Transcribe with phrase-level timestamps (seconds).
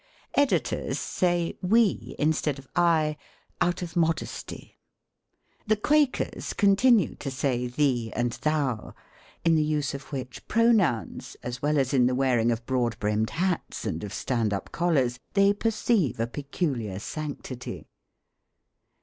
[0.33, 3.17] Editors say" We," instead of" I,"
[3.61, 4.79] out of modesty.
[5.67, 8.95] The Quakers continue to say "thee" and "thou,"
[9.45, 12.97] in the use of which pronouns, as well as in the wear ing of broad
[12.97, 17.85] brimmed hats and of stand up collars, they perceive a peculiar sanctity.